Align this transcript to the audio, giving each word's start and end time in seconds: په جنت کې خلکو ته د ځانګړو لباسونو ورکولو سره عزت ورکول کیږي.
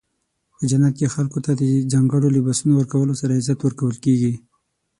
په 0.55 0.63
جنت 0.69 0.93
کې 0.99 1.13
خلکو 1.15 1.39
ته 1.45 1.51
د 1.61 1.63
ځانګړو 1.91 2.27
لباسونو 2.37 2.73
ورکولو 2.75 3.13
سره 3.21 3.37
عزت 3.39 3.59
ورکول 3.61 3.95
کیږي. 4.05 4.33